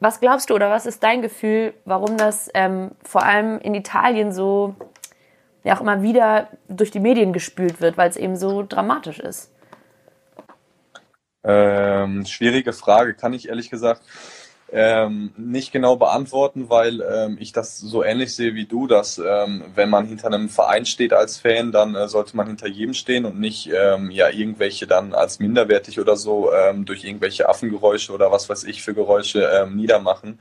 [0.00, 4.32] Was glaubst du oder was ist dein Gefühl, warum das ähm, vor allem in Italien
[4.32, 4.74] so
[5.62, 9.52] ja auch immer wieder durch die Medien gespült wird, weil es eben so dramatisch ist?
[11.42, 14.02] Ähm, schwierige Frage, kann ich ehrlich gesagt
[14.72, 19.64] ähm, nicht genau beantworten, weil ähm, ich das so ähnlich sehe wie du, dass ähm,
[19.74, 23.24] wenn man hinter einem Verein steht als Fan, dann äh, sollte man hinter jedem stehen
[23.24, 28.30] und nicht ähm, ja irgendwelche dann als minderwertig oder so ähm, durch irgendwelche Affengeräusche oder
[28.30, 30.38] was weiß ich für Geräusche ähm, niedermachen.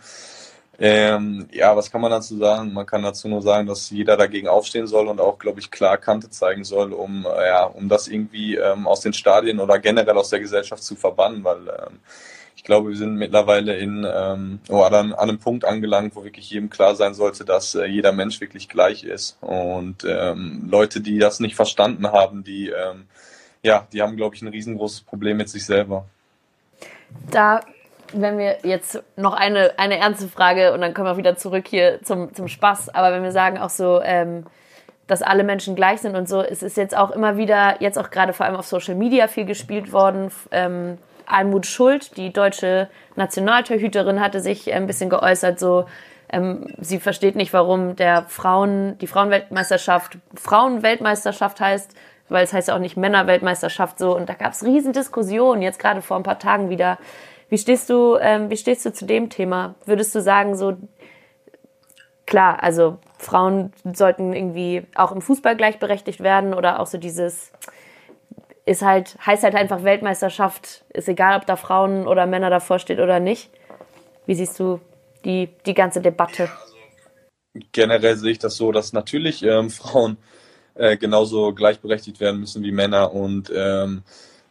[0.81, 2.71] Ähm, ja, was kann man dazu sagen?
[2.71, 5.97] Man kann dazu nur sagen, dass jeder dagegen aufstehen soll und auch, glaube ich, klar
[5.97, 10.17] Kante zeigen soll, um, äh, ja, um das irgendwie ähm, aus den Stadien oder generell
[10.17, 11.99] aus der Gesellschaft zu verbannen, weil ähm,
[12.59, 16.49] ich glaube, wir sind mittlerweile in, ähm, oder an, an einem Punkt angelangt, wo wirklich
[16.49, 19.37] jedem klar sein sollte, dass äh, jeder Mensch wirklich gleich ist.
[19.39, 23.05] Und ähm, Leute, die das nicht verstanden haben, die, ähm,
[23.63, 26.03] ja, die haben, glaube ich, ein riesengroßes Problem mit sich selber.
[27.31, 27.61] Da,
[28.11, 32.01] wenn wir jetzt noch eine, eine ernste Frage und dann kommen wir wieder zurück hier
[32.03, 34.45] zum, zum Spaß, aber wenn wir sagen auch so, ähm,
[35.07, 38.09] dass alle Menschen gleich sind und so, es ist jetzt auch immer wieder, jetzt auch
[38.09, 40.97] gerade vor allem auf Social Media viel gespielt worden, ähm,
[41.29, 45.85] Almut Schuld, die deutsche Nationaltorhüterin, hatte sich ein bisschen geäußert, so
[46.31, 51.93] ähm, sie versteht nicht, warum der Frauen, die Frauenweltmeisterschaft Frauenweltmeisterschaft heißt,
[52.29, 54.15] weil es heißt ja auch nicht Männerweltmeisterschaft so.
[54.15, 56.97] Und da gab es riesen Diskussionen, jetzt gerade vor ein paar Tagen wieder.
[57.49, 59.73] Wie stehst du, ähm, wie stehst du zu dem Thema?
[59.85, 60.77] Würdest du sagen, so
[62.27, 67.51] klar, also Frauen sollten irgendwie auch im Fußball gleichberechtigt werden oder auch so dieses
[68.69, 70.85] ist halt, heißt halt einfach Weltmeisterschaft.
[70.93, 73.49] Ist egal, ob da Frauen oder Männer davor steht oder nicht.
[74.27, 74.79] Wie siehst du
[75.25, 76.49] die, die ganze Debatte?
[77.71, 80.17] Generell sehe ich das so, dass natürlich ähm, Frauen
[80.75, 84.03] äh, genauso gleichberechtigt werden müssen wie Männer und ähm,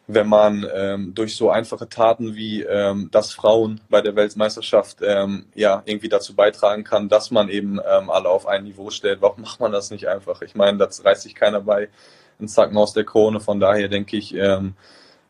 [0.09, 5.47] wenn man ähm, durch so einfache Taten wie ähm, dass Frauen bei der Weltmeisterschaft ähm,
[5.55, 9.21] ja irgendwie dazu beitragen kann, dass man eben ähm, alle auf ein Niveau stellt.
[9.21, 10.43] Warum macht man das nicht einfach?
[10.43, 11.89] Ich meine, das reißt sich keiner bei,
[12.41, 13.41] ein Zacken aus der Krone.
[13.41, 14.75] Von daher denke ich, ähm,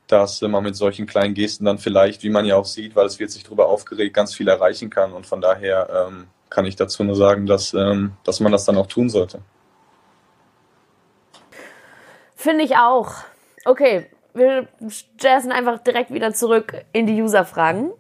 [0.07, 3.19] dass man mit solchen kleinen Gesten dann vielleicht, wie man ja auch sieht, weil es
[3.19, 5.13] wird sich darüber aufgeregt, ganz viel erreichen kann.
[5.13, 8.79] Und von daher ähm, kann ich dazu nur sagen, dass, ähm, dass man das dann
[8.79, 9.41] auch tun sollte.
[12.35, 13.13] Finde ich auch.
[13.65, 14.69] Okay, wir
[15.19, 17.93] jazzen einfach direkt wieder zurück in die User-Fragen.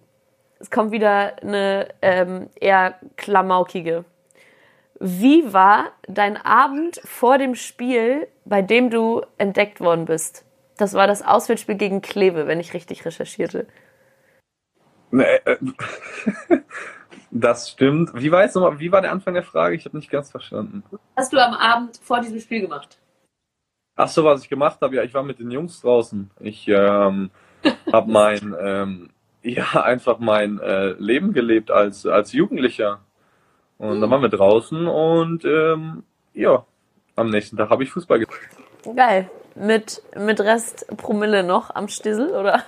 [0.61, 4.05] Es kommt wieder eine ähm, eher klamaukige
[5.01, 10.45] wie war dein Abend vor dem Spiel, bei dem du entdeckt worden bist?
[10.77, 13.67] Das war das Auswärtsspiel gegen Kleve, wenn ich richtig recherchierte.
[15.11, 15.57] Nee, äh,
[17.31, 18.11] das stimmt.
[18.15, 19.75] Wie war, jetzt nochmal, wie war der Anfang der Frage?
[19.75, 20.83] Ich habe nicht ganz verstanden.
[20.91, 22.99] Was hast du am Abend vor diesem Spiel gemacht?
[23.97, 26.31] Ach so, was ich gemacht habe, ja, ich war mit den Jungs draußen.
[26.41, 27.31] Ich ähm,
[27.93, 29.11] habe mein, ähm,
[29.43, 33.01] ja, einfach mein äh, Leben gelebt als, als Jugendlicher.
[33.79, 34.01] Und mhm.
[34.01, 36.03] dann waren wir draußen und ähm,
[36.35, 36.65] ja,
[37.17, 38.51] am nächsten Tag habe ich Fußball gespielt.
[38.95, 39.31] Geil.
[39.55, 42.63] Mit, mit Rest Promille noch am Stissel, oder?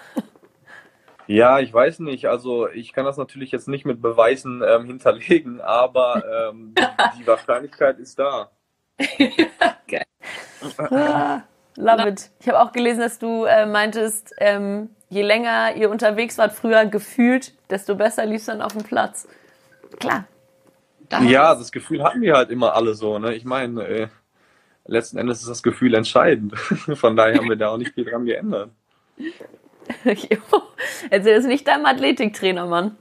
[1.27, 2.27] Ja, ich weiß nicht.
[2.27, 6.75] Also ich kann das natürlich jetzt nicht mit Beweisen ähm, hinterlegen, aber ähm,
[7.21, 8.51] die Wahrscheinlichkeit ist da.
[9.87, 10.05] Geil.
[10.79, 11.43] Ah,
[11.77, 12.31] love it.
[12.41, 16.85] Ich habe auch gelesen, dass du äh, meintest, ähm, je länger ihr unterwegs wart, früher
[16.87, 19.29] gefühlt, desto besser lief es dann auf dem Platz.
[20.01, 20.25] Klar.
[21.11, 23.19] Das ja, das Gefühl hatten wir halt immer alle so.
[23.19, 23.35] Ne?
[23.35, 24.07] Ich meine, äh,
[24.87, 26.57] letzten Endes ist das Gefühl entscheidend.
[26.95, 28.71] Von daher haben wir da auch nicht viel dran geändert.
[31.11, 32.97] also ist nicht dein Athletiktrainer, Mann.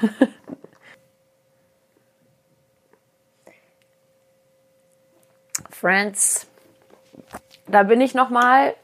[5.70, 6.46] Friends,
[7.66, 8.74] da bin ich noch mal.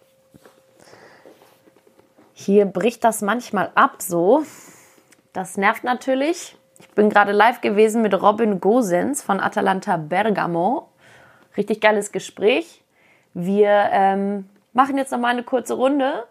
[2.35, 4.45] Hier bricht das manchmal ab so.
[5.33, 6.59] Das nervt natürlich.
[6.93, 10.89] Ich bin gerade live gewesen mit Robin Gosens von Atalanta Bergamo.
[11.57, 12.85] Richtig geiles Gespräch.
[13.35, 16.25] Wir ähm, machen jetzt noch mal eine kurze Runde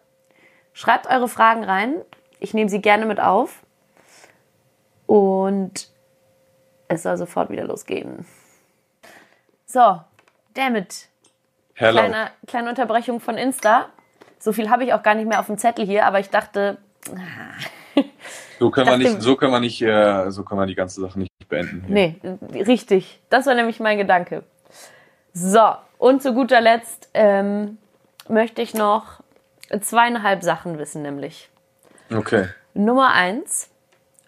[0.73, 2.01] Schreibt eure Fragen rein.
[2.39, 3.59] Ich nehme sie gerne mit auf.
[5.05, 5.89] Und
[6.87, 8.25] es soll sofort wieder losgehen.
[9.65, 10.01] So,
[10.53, 11.09] damit.
[11.73, 11.99] Hello.
[11.99, 13.89] Kleine, kleine Unterbrechung von Insta.
[14.39, 16.77] So viel habe ich auch gar nicht mehr auf dem Zettel hier, aber ich dachte.
[18.59, 21.31] So können wir nicht, so können wir nicht, so können wir die ganze Sache nicht
[21.49, 21.83] beenden.
[21.87, 21.93] Hier.
[22.21, 23.19] Nee, richtig.
[23.29, 24.43] Das war nämlich mein Gedanke.
[25.33, 27.77] So, und zu guter Letzt ähm,
[28.27, 29.21] möchte ich noch
[29.79, 31.49] zweieinhalb Sachen wissen, nämlich.
[32.13, 32.49] Okay.
[32.73, 33.69] Nummer eins.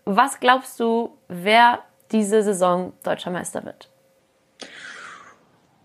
[0.05, 1.79] Was glaubst du, wer
[2.11, 3.89] diese Saison deutscher Meister wird?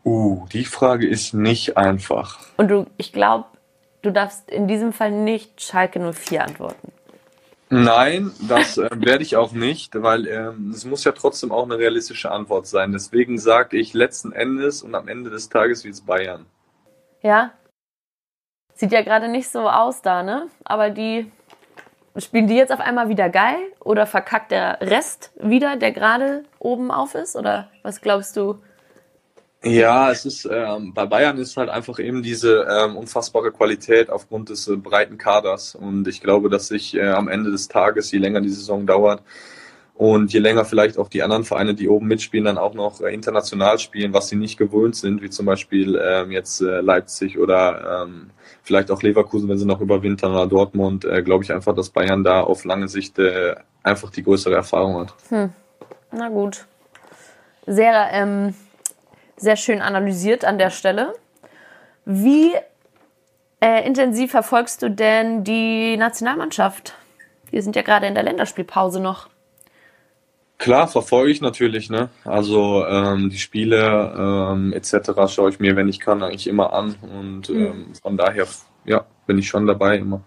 [0.05, 2.39] Uh, die Frage ist nicht einfach.
[2.57, 3.47] Und du, ich glaube,
[4.03, 6.93] du darfst in diesem Fall nicht Schalke 04 antworten.
[7.71, 11.79] Nein, das äh, werde ich auch nicht, weil ähm, es muss ja trotzdem auch eine
[11.79, 12.93] realistische Antwort sein.
[12.93, 16.47] Deswegen sage ich letzten Endes und am Ende des Tages wie es Bayern.
[17.23, 17.53] Ja,
[18.79, 20.47] Sieht ja gerade nicht so aus da, ne?
[20.63, 21.33] Aber die
[22.17, 26.93] spielen die jetzt auf einmal wieder geil oder verkackt der Rest wieder, der gerade oben
[26.93, 27.35] auf ist?
[27.35, 28.63] Oder was glaubst du?
[29.65, 34.51] Ja, es ist ähm, bei Bayern ist halt einfach eben diese ähm, unfassbare Qualität aufgrund
[34.51, 38.19] des äh, breiten Kaders und ich glaube, dass sich äh, am Ende des Tages, je
[38.19, 39.23] länger die Saison dauert,
[39.99, 43.13] und je länger vielleicht auch die anderen Vereine, die oben mitspielen, dann auch noch äh,
[43.13, 48.05] international spielen, was sie nicht gewöhnt sind, wie zum Beispiel ähm, jetzt äh, Leipzig oder
[48.05, 48.31] ähm,
[48.63, 52.23] vielleicht auch Leverkusen, wenn sie noch überwintern oder Dortmund, äh, glaube ich einfach, dass Bayern
[52.23, 55.15] da auf lange Sicht äh, einfach die größere Erfahrung hat.
[55.31, 55.51] Hm.
[56.13, 56.65] Na gut.
[57.67, 58.55] Sehr, ähm,
[59.39, 61.15] sehr schön analysiert an der Stelle.
[62.05, 62.53] Wie
[63.61, 66.95] äh, intensiv verfolgst du denn die Nationalmannschaft?
[67.51, 69.29] Wir sind ja gerade in der Länderspielpause noch.
[70.59, 72.09] Klar, verfolge ich natürlich, ne?
[72.25, 75.33] Also ähm, die Spiele ähm, etc.
[75.33, 76.97] schaue ich mir, wenn ich kann, eigentlich immer an.
[77.01, 77.67] Und mhm.
[77.67, 78.47] ähm, von daher,
[78.85, 80.21] ja, bin ich schon dabei immer.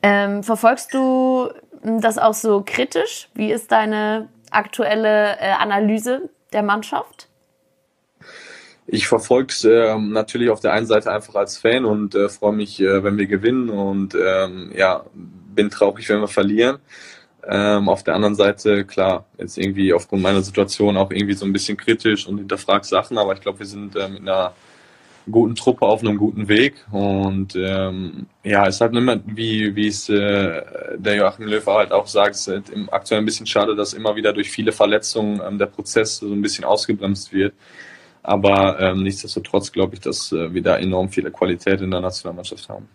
[0.00, 1.50] Ähm, verfolgst du
[1.82, 3.30] das auch so kritisch?
[3.34, 7.28] Wie ist deine aktuelle äh, Analyse der Mannschaft?
[8.86, 12.52] Ich verfolge es äh, natürlich auf der einen Seite einfach als Fan und äh, freue
[12.52, 15.04] mich, äh, wenn wir gewinnen und ähm, ja,
[15.54, 16.78] bin traurig, wenn wir verlieren.
[17.46, 21.52] Ähm, auf der anderen Seite, klar, jetzt irgendwie aufgrund meiner Situation auch irgendwie so ein
[21.52, 24.54] bisschen kritisch und hinterfragt Sachen, aber ich glaube, wir sind äh, mit einer
[25.30, 29.88] guten Truppe auf einem guten Weg und ähm, ja, es ist halt immer, wie, wie
[29.88, 30.62] es äh,
[30.96, 34.16] der Joachim Löw halt auch sagt, es ist halt aktuell ein bisschen schade, dass immer
[34.16, 37.54] wieder durch viele Verletzungen ähm, der Prozess so ein bisschen ausgebremst wird.
[38.24, 42.68] Aber ähm, nichtsdestotrotz glaube ich, dass äh, wir da enorm viele Qualität in der Nationalmannschaft
[42.68, 42.88] haben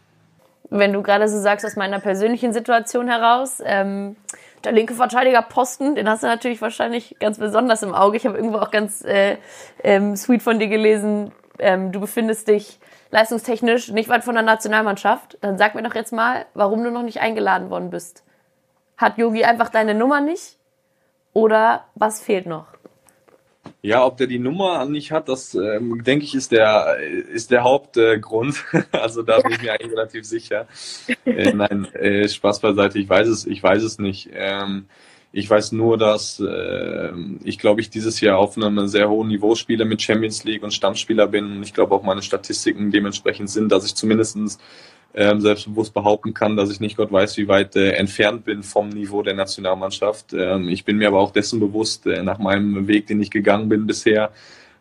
[0.70, 4.16] wenn du gerade so sagst, aus meiner persönlichen Situation heraus, ähm,
[4.64, 8.18] der linke Verteidiger Posten, den hast du natürlich wahrscheinlich ganz besonders im Auge.
[8.18, 9.38] Ich habe irgendwo auch ganz äh,
[9.84, 12.80] ähm, sweet von dir gelesen, ähm, du befindest dich
[13.12, 15.38] leistungstechnisch nicht weit von der Nationalmannschaft.
[15.42, 18.24] Dann sag mir doch jetzt mal, warum du noch nicht eingeladen worden bist.
[18.98, 20.58] Hat Yogi einfach deine Nummer nicht?
[21.34, 22.68] Oder was fehlt noch?
[23.82, 26.98] Ja, ob der die Nummer nicht hat, das ähm, denke ich ist der
[27.32, 28.64] ist der Hauptgrund.
[28.74, 30.68] Äh, also da bin ich mir eigentlich relativ sicher.
[31.26, 33.00] Äh, nein, äh, Spaß beiseite.
[33.00, 34.30] Ich weiß es, ich weiß es nicht.
[34.34, 34.86] Ähm,
[35.32, 37.12] ich weiß nur, dass äh,
[37.44, 40.74] ich glaube ich dieses Jahr auf einem sehr hohen Niveau spiele mit Champions League und
[40.74, 41.46] Stammspieler bin.
[41.46, 44.58] Und ich glaube auch meine Statistiken dementsprechend sind, dass ich zumindestens
[45.14, 48.90] ähm, selbstbewusst behaupten kann, dass ich nicht Gott weiß, wie weit äh, entfernt bin vom
[48.90, 50.34] Niveau der Nationalmannschaft.
[50.34, 53.70] Ähm, ich bin mir aber auch dessen bewusst, äh, nach meinem Weg, den ich gegangen
[53.70, 54.32] bin bisher,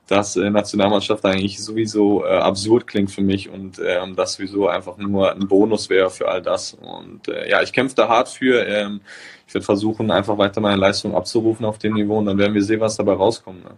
[0.07, 4.97] dass äh, Nationalmannschaft eigentlich sowieso äh, absurd klingt für mich und ähm, das sowieso einfach
[4.97, 6.75] nur ein Bonus wäre für all das.
[6.75, 8.67] Und äh, ja, ich kämpfe da hart für.
[8.67, 9.01] Ähm,
[9.47, 12.63] ich werde versuchen, einfach weiter meine Leistung abzurufen auf dem Niveau und dann werden wir
[12.63, 13.65] sehen, was dabei rauskommt.
[13.65, 13.71] Ne?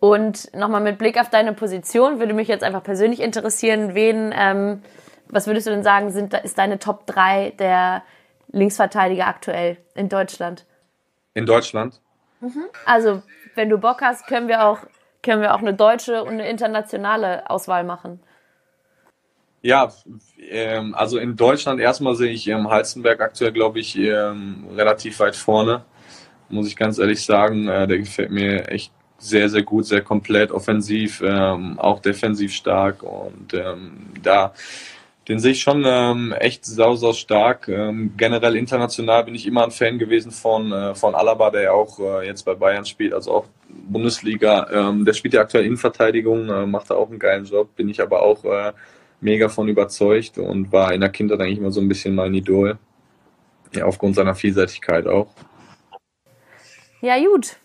[0.00, 4.82] Und nochmal mit Blick auf deine Position würde mich jetzt einfach persönlich interessieren, wen, ähm,
[5.28, 8.02] was würdest du denn sagen, sind, ist deine Top 3 der
[8.52, 10.64] Linksverteidiger aktuell in Deutschland?
[11.34, 12.00] In Deutschland?
[12.40, 12.64] Mhm.
[12.84, 13.22] Also,
[13.54, 14.78] wenn du Bock hast, können wir auch,
[15.22, 18.20] können wir auch eine deutsche und eine internationale Auswahl machen.
[19.62, 19.92] Ja,
[20.48, 25.34] ähm, also in Deutschland erstmal sehe ich ähm, Halzenberg aktuell, glaube ich, ähm, relativ weit
[25.34, 25.84] vorne.
[26.48, 30.52] Muss ich ganz ehrlich sagen, äh, der gefällt mir echt sehr, sehr gut, sehr komplett
[30.52, 34.52] offensiv, ähm, auch defensiv stark und ähm, da
[35.28, 37.68] den sehe ich schon ähm, echt sau, sau stark.
[37.68, 41.72] Ähm, generell international bin ich immer ein Fan gewesen von, äh, von Alaba, der ja
[41.72, 44.68] auch äh, jetzt bei Bayern spielt, also auch Bundesliga.
[44.70, 48.00] Ähm, der spielt ja aktuell Innenverteidigung, äh, macht da auch einen geilen Job, bin ich
[48.00, 48.72] aber auch äh,
[49.20, 52.78] mega von überzeugt und war in der Kindheit eigentlich immer so ein bisschen mein Idol.
[53.74, 55.26] Ja, aufgrund seiner Vielseitigkeit auch.
[57.00, 57.56] Ja, gut.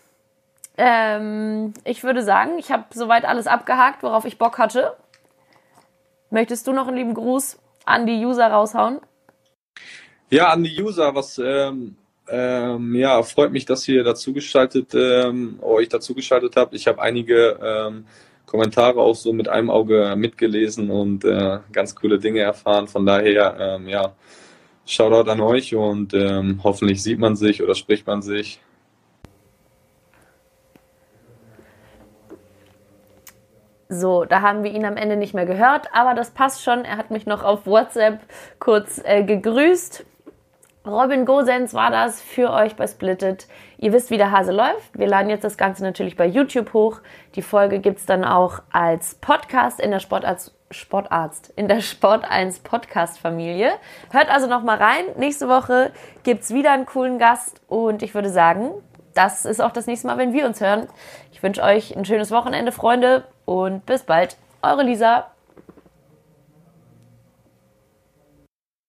[0.76, 4.96] Ähm, ich würde sagen, ich habe soweit alles abgehakt, worauf ich Bock hatte.
[6.32, 9.00] Möchtest du noch einen lieben Gruß an die User raushauen?
[10.30, 15.90] Ja, an die User, was ähm, ähm, ja, freut mich, dass ihr dazugeschaltet, ähm, euch
[15.90, 16.72] dazugeschaltet habt.
[16.72, 18.06] Ich habe einige ähm,
[18.46, 22.88] Kommentare auch so mit einem Auge mitgelesen und äh, ganz coole Dinge erfahren.
[22.88, 24.14] Von daher, ähm, ja,
[24.86, 28.58] Shoutout an euch und ähm, hoffentlich sieht man sich oder spricht man sich.
[33.94, 36.86] So, da haben wir ihn am Ende nicht mehr gehört, aber das passt schon.
[36.86, 38.20] Er hat mich noch auf WhatsApp
[38.58, 40.06] kurz äh, gegrüßt.
[40.86, 43.46] Robin Gosens war das für euch bei Splitted.
[43.76, 44.98] Ihr wisst, wie der Hase läuft.
[44.98, 47.00] Wir laden jetzt das Ganze natürlich bei YouTube hoch.
[47.34, 52.24] Die Folge gibt es dann auch als Podcast in der Sportarzt, Sportarzt, in der Sport
[52.24, 53.72] 1 Podcast Familie.
[54.10, 55.04] Hört also noch mal rein.
[55.18, 58.70] Nächste Woche gibt es wieder einen coolen Gast und ich würde sagen,
[59.12, 60.88] das ist auch das nächste Mal, wenn wir uns hören.
[61.30, 64.36] Ich wünsche euch ein schönes Wochenende, Freunde, und bis bald.
[64.62, 65.26] Eure Lisa.